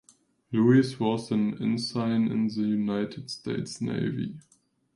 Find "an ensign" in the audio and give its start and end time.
1.29-2.27